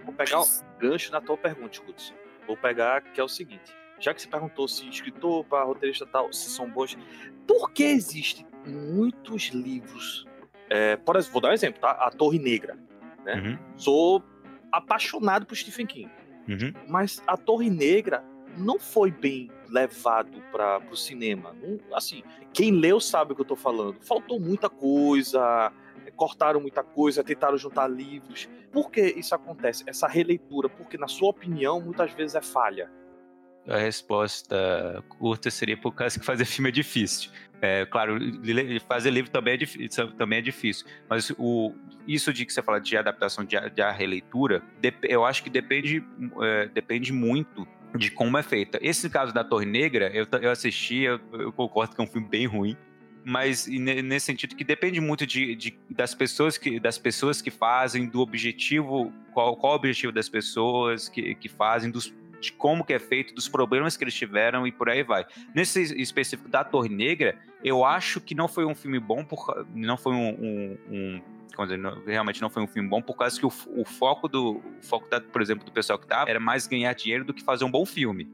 [0.05, 0.47] Vou pegar o
[0.81, 2.15] gancho na tua pergunta, Hudson.
[2.45, 3.73] Vou pegar que é o seguinte.
[4.01, 6.99] Já que você perguntou se escritor para roteirista tal, se são bons,
[7.47, 10.27] por que existem muitos livros
[10.71, 11.91] é, por exemplo, vou dar um exemplo, tá?
[11.91, 12.77] A Torre Negra.
[13.25, 13.35] Né?
[13.35, 13.59] Uhum.
[13.77, 14.23] Sou
[14.73, 16.11] apaixonado por Stephen King.
[16.49, 16.73] Uhum.
[16.89, 18.25] Mas a Torre Negra
[18.57, 21.55] não foi bem levado para o cinema.
[21.61, 22.23] Não, assim,
[22.53, 23.99] quem leu sabe o que eu estou falando.
[24.01, 25.73] Faltou muita coisa,
[26.17, 28.49] cortaram muita coisa, tentaram juntar livros.
[28.73, 29.85] Por que isso acontece?
[29.87, 32.91] Essa releitura, porque na sua opinião muitas vezes é falha.
[33.67, 37.31] A resposta curta seria por causa que fazer filme é difícil.
[37.63, 38.19] É, claro,
[38.87, 41.75] fazer livro também é, difícil, também é difícil, mas o,
[42.07, 44.63] isso de que você fala de adaptação de, de releitura,
[45.03, 46.05] eu acho que depende,
[46.43, 48.79] é, depende muito de como é feita.
[48.83, 52.29] Esse caso da Torre Negra, eu, eu assisti, eu, eu concordo que é um filme
[52.29, 52.77] bem ruim,
[53.25, 58.07] mas nesse sentido que depende muito de, de, das pessoas que das pessoas que fazem
[58.07, 62.13] do objetivo qual, qual o objetivo das pessoas que, que fazem dos
[62.45, 65.27] de como que é feito, dos problemas que eles tiveram e por aí vai.
[65.55, 69.97] Nesse específico da Torre Negra, eu acho que não foi um filme bom, por, não
[69.97, 71.23] foi um, um, um
[71.65, 74.57] dizer, não, realmente não foi um filme bom por causa que o, o foco do
[74.57, 77.43] o foco da, por exemplo do pessoal que tava era mais ganhar dinheiro do que
[77.43, 78.29] fazer um bom filme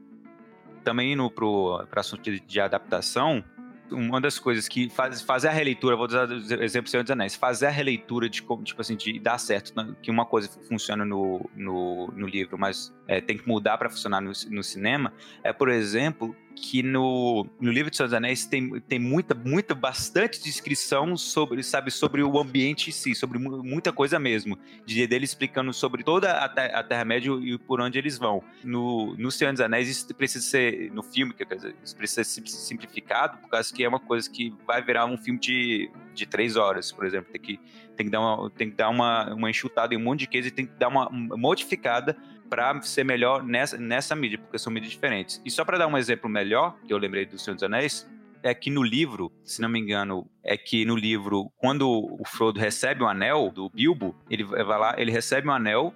[0.83, 3.43] também indo pro assunto de, de adaptação
[3.91, 7.11] uma das coisas que faz, fazer a releitura, vou usar o exemplo do Senhor dos
[7.11, 11.05] Anéis, fazer a releitura de como, tipo assim, de dar certo, que uma coisa funciona
[11.05, 15.51] no, no, no livro, mas é, tem que mudar para funcionar no, no cinema, é,
[15.53, 20.41] por exemplo, que no, no livro de Senhor dos Anéis tem, tem muita, muita, bastante
[20.43, 24.57] descrição sobre, sabe, sobre o ambiente em si, sobre muita coisa mesmo.
[24.85, 28.43] De dele explicando sobre toda a, a Terra-média e por onde eles vão.
[28.63, 32.47] No, no Senhor dos Anéis, isso precisa ser, no filme, quer dizer, isso precisa ser
[32.47, 36.55] simplificado, por causa que é uma coisa que vai virar um filme de, de três
[36.55, 37.31] horas, por exemplo.
[37.31, 37.59] Tem que,
[37.95, 40.47] tem que dar, uma, tem que dar uma, uma enxutada em um monte de coisa
[40.47, 42.15] e tem que dar uma modificada
[42.51, 45.41] para ser melhor nessa, nessa mídia, porque são mídias diferentes.
[45.45, 48.05] E só para dar um exemplo melhor, que eu lembrei do Senhor dos Anéis,
[48.43, 52.59] é que no livro, se não me engano, é que no livro, quando o Frodo
[52.59, 55.93] recebe o anel do Bilbo, ele vai lá, ele recebe o um anel,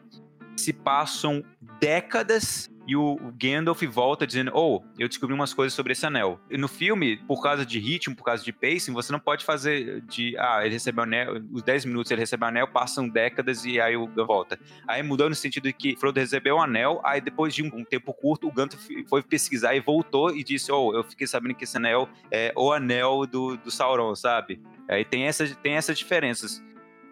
[0.55, 1.43] se passam
[1.77, 6.39] décadas e o Gandalf volta dizendo: Oh, eu descobri umas coisas sobre esse anel.
[6.49, 10.01] E no filme, por causa de ritmo, por causa de pacing, você não pode fazer
[10.01, 10.35] de.
[10.37, 13.79] Ah, ele recebeu o anel, os 10 minutos ele recebeu o anel, passam décadas e
[13.79, 14.59] aí o volta.
[14.87, 18.13] Aí mudou no sentido de que Frodo recebeu o anel, aí depois de um, tempo
[18.13, 21.77] curto, o Gandalf foi pesquisar e voltou e disse: Oh, eu fiquei sabendo que esse
[21.77, 24.61] anel é o anel do, do Sauron, sabe?
[24.87, 26.63] Aí tem essas, tem essas diferenças.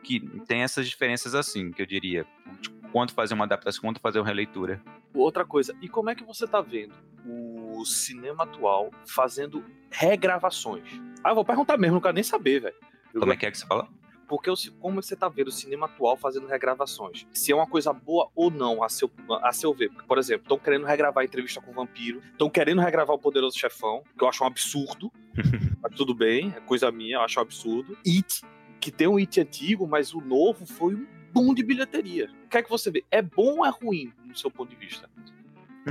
[0.03, 2.25] Que tem essas diferenças assim, que eu diria.
[2.61, 4.79] Tipo, quanto fazer uma adaptação, quanto fazer uma releitura.
[5.15, 6.93] Outra coisa, e como é que você tá vendo
[7.25, 10.83] o cinema atual fazendo regravações?
[11.23, 12.75] Ah, eu vou perguntar mesmo, não quero nem saber, velho.
[13.19, 13.87] Como é que é que você fala?
[14.27, 17.25] Porque como você tá vendo o cinema atual fazendo regravações?
[17.33, 19.09] Se é uma coisa boa ou não, a seu,
[19.41, 19.89] a seu ver.
[19.89, 23.19] Porque, por exemplo, estão querendo regravar a entrevista com o vampiro, estão querendo regravar o
[23.19, 25.11] Poderoso Chefão, que eu acho um absurdo.
[25.81, 27.97] mas tudo bem, é coisa minha, eu acho um absurdo.
[28.05, 28.43] It,
[28.79, 32.29] que tem um It antigo, mas o novo foi um boom de bilheteria.
[32.45, 33.03] O que é que você vê?
[33.09, 34.13] É bom ou é ruim?
[34.33, 35.09] do seu ponto de vista.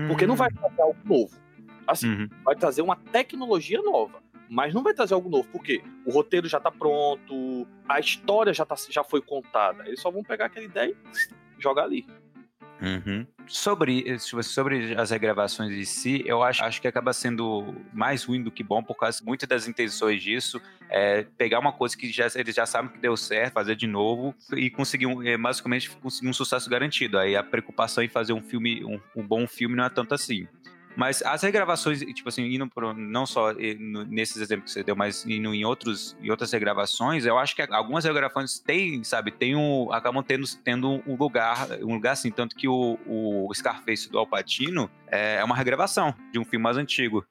[0.08, 0.54] Porque não vai hum.
[0.54, 1.42] trazer algo novo.
[1.86, 2.28] Assim, uhum.
[2.44, 4.22] vai trazer uma tecnologia nova.
[4.48, 8.66] Mas não vai trazer algo novo, porque o roteiro já tá pronto, a história já,
[8.66, 9.86] tá, já foi contada.
[9.86, 10.94] Eles só vão pegar aquela ideia
[11.58, 12.06] e jogar ali.
[12.82, 13.24] Uhum.
[13.46, 18.42] Sobre, eh, sobre as regravações em si, eu acho, acho que acaba sendo mais ruim
[18.42, 22.26] do que bom, por causa muitas das intenções disso é pegar uma coisa que já,
[22.34, 26.28] eles já sabem que deu certo, fazer de novo e conseguir um, é, basicamente conseguir
[26.28, 27.18] um sucesso garantido.
[27.18, 30.46] Aí a preocupação em fazer um filme, um, um bom filme não é tanto assim.
[30.94, 33.52] Mas as regravações, tipo assim, indo pro, não só
[34.08, 37.62] nesses exemplos que você deu, mas indo em, outros, em outras regravações, eu acho que
[37.62, 42.54] algumas regravações têm, sabe, tem um, acabam tendo, tendo um lugar, um lugar assim, tanto
[42.54, 47.24] que o, o Scarface do Alpatino é, é uma regravação de um filme mais antigo.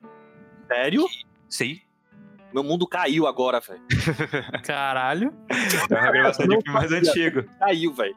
[0.68, 1.06] Sério?
[1.48, 1.82] Sim.
[2.54, 3.82] Meu mundo caiu agora, velho.
[4.66, 5.34] Caralho.
[5.50, 7.44] É uma regravação de um filme mais antigo.
[7.60, 8.16] Caiu, velho.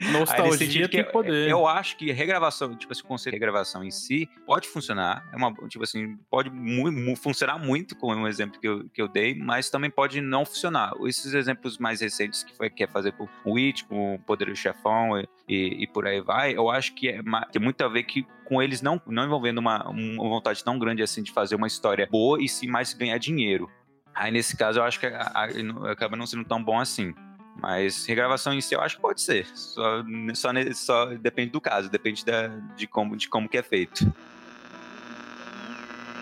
[0.00, 1.48] Nostalgia tem que, poder.
[1.48, 5.28] Eu acho que regravação, tipo esse conceito de regravação em si pode funcionar.
[5.32, 9.02] É uma, tipo assim, pode mu mu funcionar muito, como um exemplo que eu, que
[9.02, 10.92] eu dei, mas também pode não funcionar.
[11.04, 14.56] Esses exemplos mais recentes que foi quer fazer com o It, com o Poder do
[14.56, 18.04] Chefão e, e, e, por aí vai, eu acho que é, tem muito a ver
[18.04, 21.66] que com eles não, não envolvendo uma, uma vontade tão grande assim de fazer uma
[21.66, 23.70] história boa e sim mais ganhar dinheiro.
[24.14, 27.14] Aí nesse caso eu acho que a, a, acaba não sendo tão bom assim.
[27.60, 29.46] Mas regravação em si eu acho que pode ser.
[29.54, 30.02] Só,
[30.34, 34.12] só, só depende do caso, depende da, de, como, de como que é feito.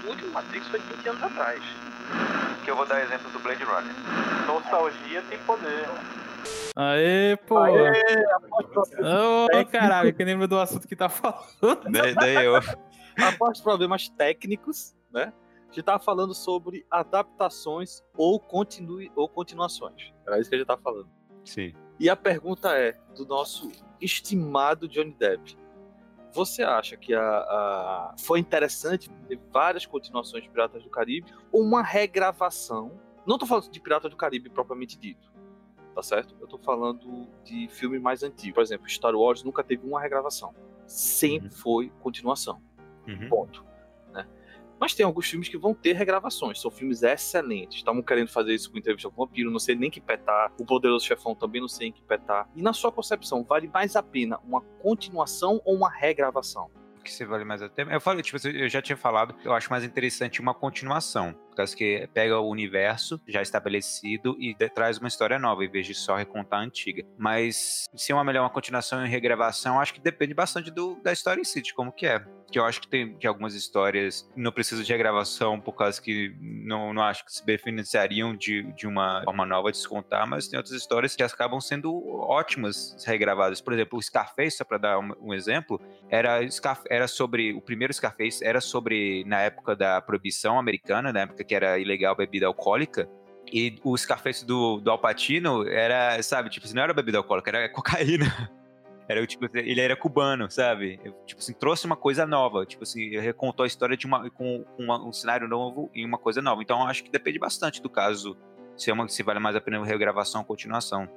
[0.05, 1.63] O último Matrix foi 20 anos atrás.
[2.65, 3.95] Que eu vou dar exemplo do Blade Runner.
[4.47, 5.87] Nostalgia tem poder.
[6.75, 7.59] Aê, pô!
[7.59, 7.93] Aê,
[9.01, 11.45] Ô, oh, caralho, que lembra do assunto que tá falando.
[11.91, 12.57] Daí, daí eu.
[13.19, 15.33] Após problemas técnicos, né?
[15.69, 20.13] A gente tava falando sobre adaptações ou, continue, ou continuações.
[20.27, 21.16] Era isso que a gente tava falando.
[21.47, 21.73] Sim.
[21.99, 25.57] E a pergunta é, do nosso estimado Johnny Depp.
[26.33, 31.63] Você acha que a, a, foi interessante ter várias continuações de Piratas do Caribe ou
[31.63, 32.93] uma regravação?
[33.27, 35.33] Não tô falando de Piratas do Caribe propriamente dito,
[35.95, 36.37] tá certo?
[36.39, 38.55] Eu tô falando de filmes mais antigos.
[38.55, 40.55] Por exemplo, Star Wars nunca teve uma regravação.
[40.87, 41.55] Sempre uhum.
[41.55, 42.61] foi continuação.
[43.09, 43.29] Uhum.
[43.31, 43.65] Ponto.
[44.79, 47.79] Mas tem alguns filmes que vão ter regravações, são filmes excelentes.
[47.79, 50.53] Estavam querendo fazer isso com Entrevista com o Vampiro, não sei nem que petar.
[50.61, 52.49] O Poderoso Chefão também não sei em que petar.
[52.55, 56.71] E na sua concepção, vale mais a pena uma continuação ou uma regravação?
[57.07, 57.93] que se vale mais a pena.
[57.93, 61.35] Eu falei, tipo, eu já tinha falado, eu acho mais interessante uma continuação.
[61.57, 65.95] Causa que pega o universo já estabelecido e traz uma história nova, em vez de
[65.95, 67.05] só recontar a antiga.
[67.19, 71.13] Mas se é uma melhor uma continuação e regravação, acho que depende bastante do, da
[71.13, 74.29] história em si, de como que é que eu acho que tem que algumas histórias
[74.37, 78.87] não precisam de regravação por causa que não, não acho que se beneficiariam de, de
[78.87, 83.61] uma forma nova de se contar, mas tem outras histórias que acabam sendo ótimas regravadas.
[83.61, 86.41] Por exemplo, o Scarface, só para dar um, um, exemplo, era,
[86.89, 87.53] era sobre.
[87.53, 92.15] O primeiro Scarface era sobre, na época da proibição americana, na época que era ilegal
[92.15, 93.09] bebida alcoólica.
[93.53, 98.51] E o Scarface do, do Alpatino era, sabe, tipo, não era bebida alcoólica, era cocaína.
[99.09, 100.99] Era tipo, ele era cubano, sabe?
[101.25, 102.67] Tipo assim, trouxe uma coisa nova.
[102.67, 106.19] Tipo assim, recontou a história de uma, com, com uma, um cenário novo e uma
[106.19, 106.61] coisa nova.
[106.61, 108.37] Então acho que depende bastante do caso.
[108.77, 111.09] Se, é uma, se vale mais a pena regravação ou continuação.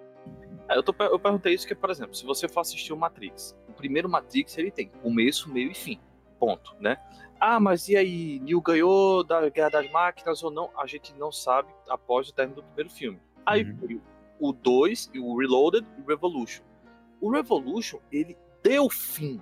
[0.69, 3.57] É, eu, tô, eu perguntei isso que, por exemplo, se você for assistir o Matrix,
[3.67, 5.99] o primeiro Matrix ele tem começo, meio e fim.
[6.39, 6.97] Ponto, né?
[7.39, 10.69] Ah, mas e aí, Neil ganhou da Guerra das Máquinas ou não?
[10.78, 13.19] A gente não sabe após o término do primeiro filme.
[13.45, 14.02] Aí uhum.
[14.39, 16.63] o 2, o Reloaded e o Revolution.
[17.21, 19.41] O Revolution, ele deu fim.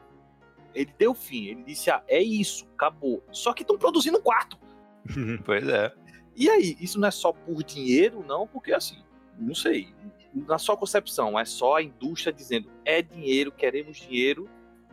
[0.75, 1.47] Ele deu fim.
[1.47, 3.23] Ele disse: ah, é isso, acabou.
[3.31, 4.59] Só que estão produzindo quarto.
[5.43, 5.91] pois é.
[6.35, 8.45] E aí, isso não é só por dinheiro, não?
[8.45, 9.03] Porque assim,
[9.39, 9.93] não sei.
[10.33, 14.47] Na sua concepção, é só a indústria dizendo: é dinheiro, queremos dinheiro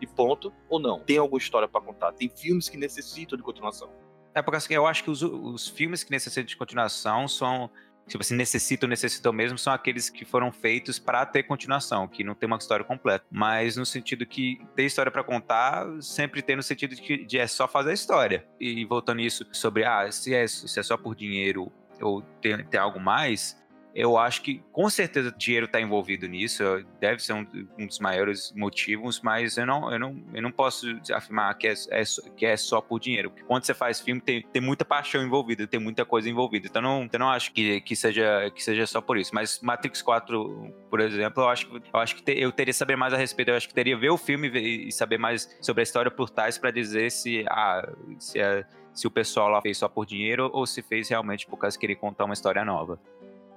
[0.04, 1.00] e ponto, ou não?
[1.00, 2.12] Tem alguma história para contar?
[2.12, 3.90] Tem filmes que necessitam de continuação?
[4.34, 7.70] É porque assim, eu acho que os, os filmes que necessitam de continuação são
[8.06, 12.34] tipo assim, necessitam, necessitam mesmo, são aqueles que foram feitos para ter continuação, que não
[12.34, 13.24] tem uma história completa.
[13.30, 17.38] Mas no sentido que ter história para contar, sempre tem no sentido de que de
[17.38, 18.46] é só fazer a história.
[18.60, 22.80] E voltando nisso sobre, ah, se é, se é só por dinheiro ou tem, tem
[22.80, 23.56] algo mais,
[23.94, 26.64] eu acho que com certeza dinheiro está envolvido nisso,
[27.00, 27.46] deve ser um,
[27.78, 31.74] um, dos maiores motivos, mas eu não, eu não, eu não posso afirmar que é,
[31.90, 32.02] é,
[32.36, 35.66] que é só por dinheiro, porque quando você faz filme tem, tem muita paixão envolvida,
[35.66, 39.00] tem muita coisa envolvida, então não, eu não acho que, que, seja, que seja só
[39.00, 39.32] por isso.
[39.32, 42.96] Mas Matrix 4, por exemplo, eu acho, eu acho que te, eu teria que saber
[42.96, 45.84] mais a respeito, eu acho que teria ver o filme e saber mais sobre a
[45.84, 49.88] história por trás para dizer se, ah, se, é, se o pessoal lá fez só
[49.88, 52.98] por dinheiro ou se fez realmente por causa que queria contar uma história nova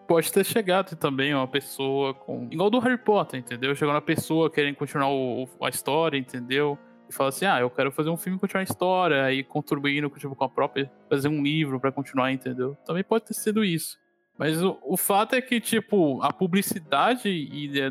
[0.08, 2.48] pode ter chegado também uma pessoa com.
[2.50, 3.76] Igual do Harry Potter, entendeu?
[3.76, 6.78] Chegou uma pessoa querendo continuar o, a história, entendeu?
[7.10, 10.10] E fala assim: ah, eu quero fazer um filme e continuar a história, aí contribuindo
[10.10, 10.90] tipo, com a própria.
[11.10, 12.76] fazer um livro para continuar, entendeu?
[12.86, 13.98] Também pode ter sido isso.
[14.38, 17.30] Mas o, o fato é que, tipo, a publicidade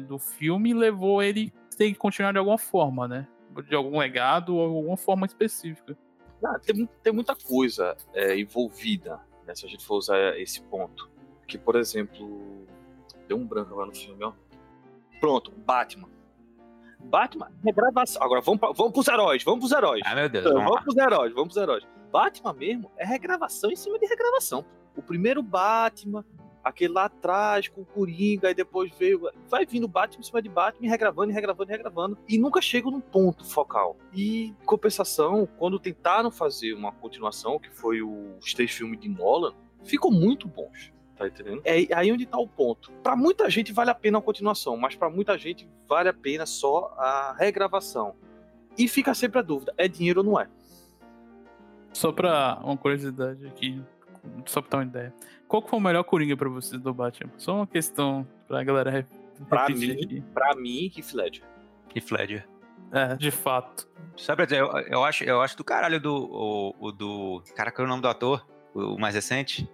[0.01, 3.27] do filme levou ele a ter que continuar de alguma forma, né?
[3.69, 5.97] De algum legado ou alguma forma específica.
[6.45, 11.16] Ah, tem, tem muita coisa é, envolvida, né, se a gente for usar esse ponto
[11.47, 12.67] que, por exemplo,
[13.29, 14.33] deu um branco lá no filme, ó.
[15.21, 16.09] Pronto, Batman.
[16.99, 18.23] Batman, regravação.
[18.23, 20.03] Agora vamos, pra, vamos pros heróis, vamos pros heróis.
[20.05, 20.45] Ah, meu Deus.
[20.45, 21.87] Vamos, vamos pros heróis, vamos pros heróis.
[22.11, 24.65] Batman mesmo é regravação em cima de regravação.
[24.97, 26.25] O primeiro Batman,
[26.65, 29.31] aquele lá atrás com o Coringa, e depois veio.
[29.49, 32.19] Vai vindo Batman em cima de Batman, regravando, regravando, regravando.
[32.29, 33.97] E nunca chega num ponto focal.
[34.13, 39.55] E, compensação, quando tentaram fazer uma continuação, que foi os três filmes de Nolan,
[39.85, 40.93] ficou muito bons.
[41.17, 41.63] Tá entendendo?
[41.65, 42.93] É aí onde tá o ponto.
[43.03, 46.45] Para muita gente vale a pena a continuação, mas para muita gente vale a pena
[46.45, 48.15] só a regravação.
[48.77, 50.49] E fica sempre a dúvida: é dinheiro ou não é?
[51.93, 53.83] Só pra uma curiosidade aqui,
[54.45, 55.15] só pra ter uma ideia.
[55.49, 57.33] Qual foi o melhor Coringa pra vocês do Batman?
[57.39, 59.27] Só uma questão pra galera repetir.
[59.49, 61.45] Pra mim, pra mim, Heath Ledger.
[61.95, 62.49] Heath Ledger.
[62.93, 63.89] É, de fato.
[64.17, 67.43] Sabe, eu, eu, acho, eu acho do caralho do, o, o do.
[67.55, 68.47] Cara, qual é o nome do ator?
[68.75, 69.69] O, o mais recente?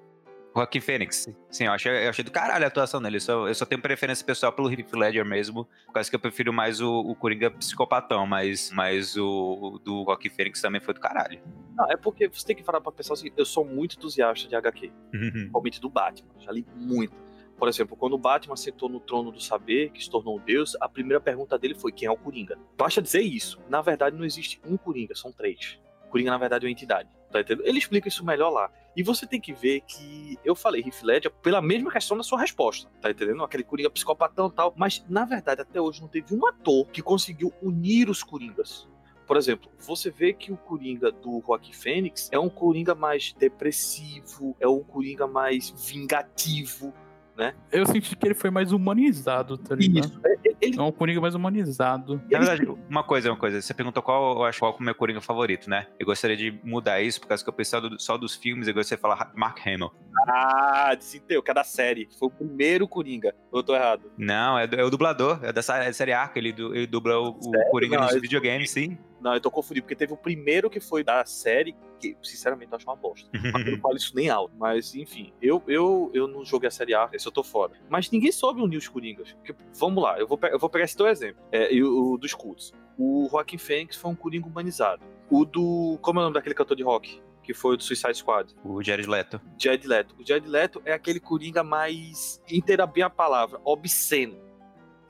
[0.54, 1.28] Joaquim Fênix.
[1.50, 3.16] Sim, eu achei, eu achei do caralho a atuação dele.
[3.16, 6.20] Eu só, eu só tenho preferência pessoal pelo Heath Ledger mesmo, por causa que eu
[6.20, 10.94] prefiro mais o, o Coringa psicopatão, mas, mas o, o do Joaquim Fênix também foi
[10.94, 11.40] do caralho.
[11.74, 14.54] Não, é porque você tem que parar pra pensar assim, eu sou muito entusiasta de
[14.54, 17.14] HQ, principalmente do Batman, já li muito.
[17.56, 20.76] Por exemplo, quando o Batman sentou no trono do saber, que se tornou um deus,
[20.80, 22.58] a primeira pergunta dele foi quem é o Coringa.
[22.76, 23.60] Basta dizer isso.
[23.68, 25.78] Na verdade, não existe um Coringa, são três.
[26.10, 27.08] Coringa, na verdade, é uma entidade.
[27.30, 27.64] Tá entendendo?
[27.64, 28.68] Ele explica isso melhor lá.
[28.94, 32.38] E você tem que ver que eu falei Heath Ledger pela mesma questão da sua
[32.38, 33.42] resposta, tá entendendo?
[33.42, 34.74] Aquele Coringa psicopatão e tal.
[34.76, 38.86] Mas, na verdade, até hoje não teve um ator que conseguiu unir os Coringas.
[39.26, 44.54] Por exemplo, você vê que o Coringa do Joaquim Fênix é um Coringa mais depressivo,
[44.60, 46.92] é um Coringa mais vingativo,
[47.36, 47.54] né?
[47.70, 50.04] Eu senti que ele foi mais humanizado, tá ligado?
[50.06, 50.20] Isso.
[50.24, 52.22] É, é- Ele, É um Coringa mais humanizado.
[52.30, 53.60] Na verdade, uma coisa, uma coisa.
[53.60, 55.86] Você perguntou qual eu acho qual é o meu Coringa favorito, né?
[55.98, 58.96] Eu gostaria de mudar isso, por causa que eu pensava só dos filmes, eu gostaria
[58.96, 59.90] de falar Mark Hamill.
[60.28, 62.08] Ah, desenteu, que é da série.
[62.18, 63.34] Foi o primeiro Coringa.
[63.52, 64.12] Eu tô errado.
[64.16, 67.70] Não, é, é o dublador, é da série Arca, ele, du- ele dubla o, o?
[67.70, 68.96] Coringa Não, nos videogames, sim.
[69.22, 72.76] Não, eu tô confundindo, porque teve o primeiro que foi da série, que sinceramente eu
[72.76, 73.28] acho uma bosta.
[73.52, 74.52] Mas eu não falo isso nem alto.
[74.58, 77.72] Mas, enfim, eu, eu, eu não joguei a série A, esse eu tô fora.
[77.88, 79.32] Mas ninguém soube unir os Coringas.
[79.32, 81.40] Porque, vamos lá, eu vou, eu vou pegar esse teu exemplo.
[81.52, 82.72] É, e o, o dos cultos.
[82.98, 85.02] O Joaquim Fênix foi um Coringa humanizado.
[85.30, 85.98] O do.
[86.02, 87.22] Como é o nome daquele cantor de rock?
[87.42, 88.54] Que foi o do Suicide Squad.
[88.64, 89.40] o Jared Leto.
[89.58, 90.14] Jared Leto.
[90.18, 92.42] O Jared Leto é aquele Coringa mais.
[92.50, 94.36] Inteira bem a palavra, obsceno.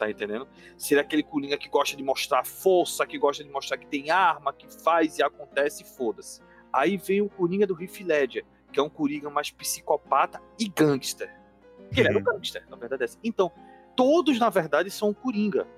[0.02, 0.48] Tá entendendo?
[0.76, 4.52] Ser aquele Coringa que gosta de mostrar força, que gosta de mostrar que tem arma,
[4.52, 6.42] que faz e acontece foda-se.
[6.72, 11.32] Aí vem o Coringa do Heath Ledger, que é um Coringa mais psicopata e gangster.
[11.92, 13.18] Que ele era um gangster, na verdade é essa.
[13.22, 13.52] Então,
[13.94, 15.68] todos, na verdade, são um Coringa.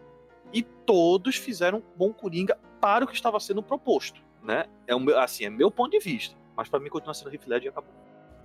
[0.54, 4.24] E todos fizeram um bom Coringa para o que estava sendo proposto.
[4.42, 4.64] Né?
[4.86, 6.34] É o meu, assim, é meu ponto de vista.
[6.56, 7.92] Mas para mim continua sendo Heath Ledger e acabou.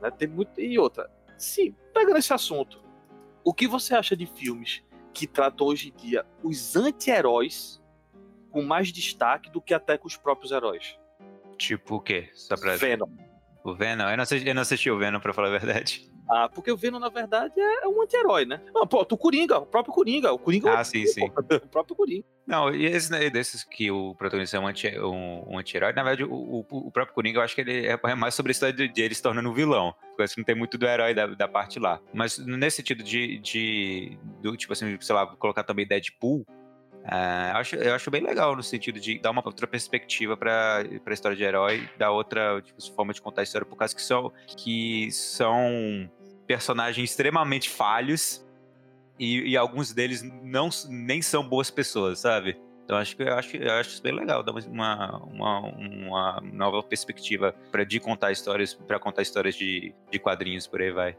[0.01, 0.11] Né?
[0.11, 0.59] Tem muito...
[0.59, 2.83] E outra, sim, pegando esse assunto,
[3.45, 7.81] o que você acha de filmes que tratam hoje em dia os anti-heróis
[8.51, 10.97] com mais destaque do que até com os próprios heróis?
[11.57, 12.29] Tipo o quê?
[12.33, 12.75] Só pra...
[12.75, 13.09] Venom.
[13.63, 14.09] O Venom?
[14.09, 16.08] Eu não, assisti, eu não assisti o Venom, pra falar a verdade.
[16.29, 18.61] Ah, porque o Venom, na verdade, é um anti-herói, né?
[18.73, 20.31] Não, pô, o Coringa, o próprio Coringa.
[20.31, 21.25] O Coringa é Ah, sim, sim.
[21.63, 22.23] o próprio Coringa.
[22.45, 26.03] Não, e esse, né, desses que o protagonista é um anti- um, um anti-herói, na
[26.03, 28.53] verdade, o, o, o próprio Coringa, eu acho que ele é é mais sobre a
[28.53, 29.93] história de, de ele se tornando um vilão.
[30.15, 31.99] Porque que não tem muito do herói da, da parte lá.
[32.13, 36.45] Mas nesse sentido de, de do, tipo assim, sei lá, colocar também Deadpool,
[37.05, 40.83] ah, eu acho, eu acho bem legal no sentido de dar uma outra perspectiva pra,
[41.03, 44.01] pra história de herói, dar outra tipo, forma de contar a história, por causa que
[44.01, 46.09] são, que são
[46.49, 48.43] personagens extremamente falhos
[49.19, 52.59] e, e alguns deles não nem são boas pessoas, sabe?
[52.83, 56.81] Então acho que eu acho, eu acho isso bem legal, dar uma, uma, uma nova
[56.81, 61.15] perspectiva para de contar histórias, para contar histórias de, de quadrinhos por aí vai.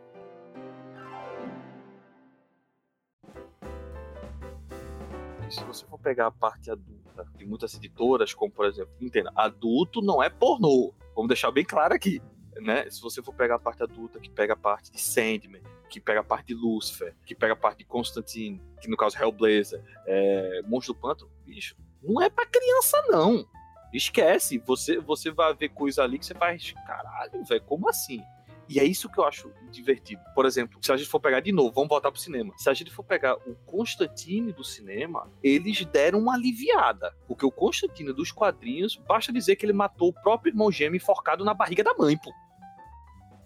[5.49, 10.03] Se você for pegar a parte adulta de muitas editoras, como por exemplo, entenda, adulto
[10.03, 10.93] não é pornô.
[11.15, 12.21] Vamos deixar bem claro aqui.
[12.61, 12.89] Né?
[12.91, 16.21] Se você for pegar a parte adulta, que pega a parte de Sandman, que pega
[16.21, 20.63] a parte de Lucifer, que pega a parte de Constantine, que no caso Hellblazer, é,
[20.67, 23.47] Monstro do Pântano, bicho, não é pra criança não.
[23.93, 28.23] Esquece, você, você vai ver coisa ali que você faz, caralho, velho, como assim?
[28.71, 30.23] E é isso que eu acho divertido.
[30.33, 32.55] Por exemplo, se a gente for pegar de novo, vamos voltar pro cinema.
[32.57, 37.13] Se a gente for pegar o Constantine do cinema, eles deram uma aliviada.
[37.27, 41.45] Porque o Constantine dos quadrinhos, basta dizer que ele matou o próprio irmão gêmeo enforcado
[41.45, 42.31] na barriga da mãe, pô.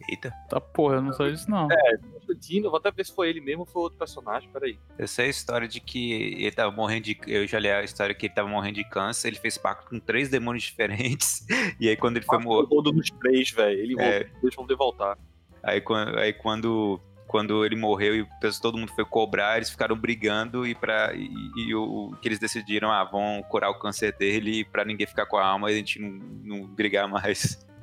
[0.09, 1.69] Eita, Tá porra, eu não sei disso não.
[2.13, 4.79] Constantine, eu vou até ver se foi ele mesmo ou foi outro personagem, peraí.
[4.99, 7.19] eu sei a história de que ele tava morrendo de.
[7.27, 9.99] Eu já li a história que ele tava morrendo de câncer, ele fez pacto com
[9.99, 11.47] três demônios diferentes,
[11.81, 12.67] e aí quando ele foi morrer.
[12.69, 13.79] Rodo nos três, velho.
[13.79, 14.19] Ele É.
[14.19, 15.19] rodou, deixa eu poder voltar.
[15.63, 15.83] Aí,
[16.19, 18.27] aí quando, quando ele morreu e
[18.61, 22.91] todo mundo foi cobrar, eles ficaram brigando e para e, e o que eles decidiram,
[22.93, 25.99] ah, vão curar o câncer dele pra ninguém ficar com a alma e a gente
[25.99, 27.65] não, não brigar mais.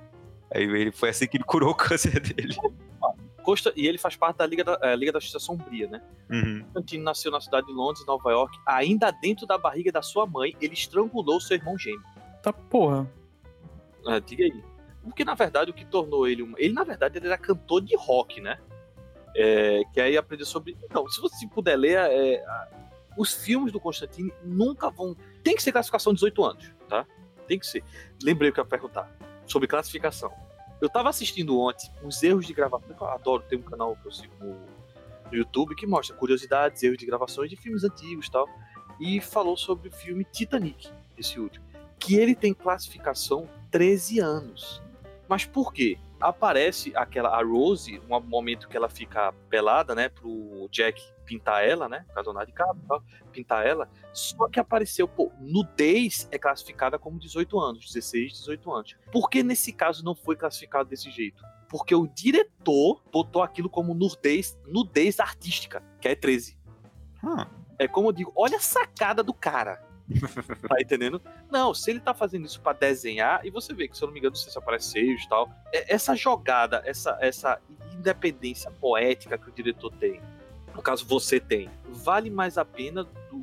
[0.54, 2.56] Aí ele foi assim que ele curou o câncer dele.
[3.44, 6.02] Costa, e ele faz parte da Liga da, é, Liga da Justiça Sombria, né?
[6.30, 6.62] Uhum.
[6.66, 8.56] Constantine nasceu na cidade de Londres, Nova York.
[8.68, 12.04] Ainda dentro da barriga da sua mãe, ele estrangulou seu irmão gêmeo.
[12.44, 13.10] Tá porra.
[14.08, 14.64] É, diga aí.
[15.04, 16.44] Porque, na verdade, o que tornou ele...
[16.44, 16.54] Um...
[16.58, 18.60] Ele, na verdade, ele era cantor de rock, né?
[19.36, 20.78] É, que aí aprendeu sobre...
[20.94, 22.68] Não, se você puder ler, é, a-
[23.18, 25.16] os filmes do Constantine nunca vão...
[25.44, 27.08] Tem que ser classificação 18 anos, tá?
[27.48, 27.84] Tem que ser.
[28.22, 29.12] Lembrei o que eu ia perguntar.
[29.46, 30.32] Sobre classificação.
[30.82, 32.96] Eu tava assistindo ontem uns erros de gravação.
[33.00, 34.56] Eu adoro, tem um canal que eu sigo no,
[35.32, 38.50] YouTube que mostra curiosidades, erros de gravações de filmes antigos e tal.
[39.00, 41.66] E falou sobre o filme Titanic, esse último.
[41.98, 44.82] Que ele tem classificação 13 anos.
[45.30, 45.98] Mas por quê?
[46.22, 51.88] Aparece aquela a Rose, um momento que ela fica pelada, né, pro Jack pintar ela,
[51.88, 53.90] né, casonar de cabo, pintar ela.
[54.14, 58.96] Só que apareceu, pô, nudez é classificada como 18 anos, 16, 18 anos.
[59.12, 61.44] Por que nesse caso não foi classificado desse jeito?
[61.70, 66.60] Porque o diretor botou aquilo como nudez, nudez artística, que é 13.
[67.24, 67.46] Hum.
[67.80, 69.82] É como eu digo, olha a sacada do cara.
[70.68, 71.22] tá entendendo?
[71.50, 74.14] Não, se ele tá fazendo isso para desenhar, e você vê que, se eu não
[74.14, 77.60] me engano, não sei se aparece e tal, é, essa jogada, essa, essa
[77.94, 80.22] independência poética que o diretor tem,
[80.76, 83.42] no caso você tem, vale mais a pena do,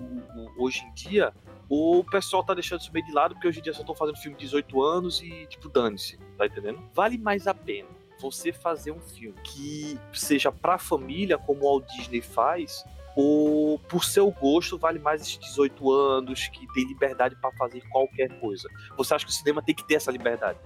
[0.57, 1.33] hoje em dia
[1.69, 3.95] ou o pessoal tá deixando isso meio de lado porque hoje em dia só estão
[3.95, 6.83] fazendo filme de 18 anos e, tipo, dane-se, tá entendendo?
[6.95, 7.89] Vale mais a pena
[8.21, 12.85] você fazer um filme que seja pra família, como o Walt Disney faz,
[13.21, 18.29] ou por seu gosto vale mais esses 18 anos que tem liberdade para fazer qualquer
[18.39, 18.69] coisa?
[18.97, 20.57] Você acha que o cinema tem que ter essa liberdade?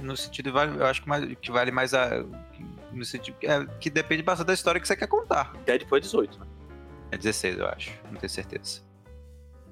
[0.00, 2.24] No sentido, eu acho que, mais, que vale mais a.
[2.92, 5.52] No sentido é, que depende bastante da história que você quer contar.
[5.66, 6.46] Deadpool é 18, né?
[7.10, 7.90] É 16, eu acho.
[8.04, 8.82] Não tenho certeza.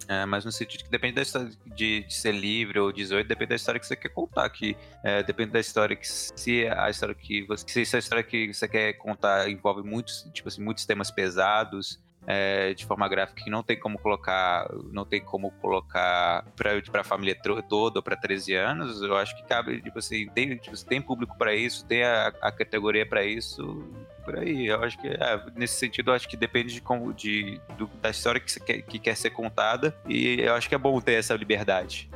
[0.09, 3.51] É, mas no sentido que depende da história de, de, ser livre ou 18, depende
[3.51, 4.49] da história que você quer contar.
[4.49, 8.55] Que é, depende da história que se a história que você, se a história que
[8.55, 12.01] você quer contar envolve muitos, tipo assim, muitos temas pesados.
[12.31, 17.05] É, de forma gráfica que não tem como colocar não tem como colocar para a
[17.05, 17.35] família
[17.67, 21.39] toda ou para 13 anos eu acho que cabe tipo assim tem, tipo, tem público
[21.39, 23.83] para isso tem a, a categoria para isso
[24.29, 24.66] por aí.
[24.66, 28.39] Eu acho que é, nesse sentido, acho que depende de como de, do, da história
[28.39, 29.99] que, quer, que quer ser contada.
[30.07, 32.11] E eu acho que é bom ter essa liberdade.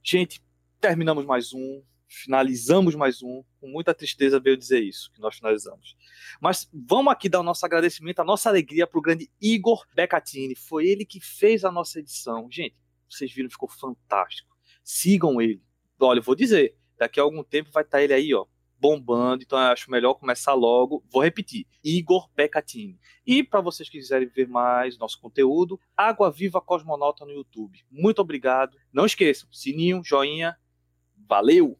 [0.00, 0.40] Gente,
[0.80, 3.42] terminamos mais um, finalizamos mais um.
[3.60, 5.96] Com muita tristeza veio dizer isso, que nós finalizamos.
[6.40, 10.54] Mas vamos aqui dar o nosso agradecimento, a nossa alegria para o grande Igor Becatini.
[10.54, 12.48] Foi ele que fez a nossa edição.
[12.48, 12.76] Gente,
[13.10, 14.54] vocês viram, ficou fantástico.
[14.84, 15.65] Sigam ele
[16.00, 18.46] olha, eu vou dizer, daqui a algum tempo vai estar tá ele aí, ó,
[18.78, 21.02] bombando, então eu acho melhor começar logo.
[21.10, 22.98] Vou repetir: Igor Pecatini.
[23.26, 27.84] E para vocês que quiserem ver mais nosso conteúdo, Água Viva Cosmonauta no YouTube.
[27.90, 28.76] Muito obrigado.
[28.92, 30.56] Não esqueçam, sininho, joinha.
[31.28, 31.78] Valeu!